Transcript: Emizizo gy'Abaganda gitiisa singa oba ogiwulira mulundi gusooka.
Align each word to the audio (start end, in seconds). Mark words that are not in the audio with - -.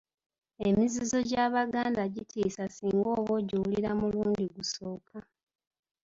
Emizizo 0.67 1.17
gy'Abaganda 1.29 2.03
gitiisa 2.15 2.63
singa 2.75 3.09
oba 3.19 3.31
ogiwulira 3.39 3.89
mulundi 4.01 4.45
gusooka. 4.55 5.17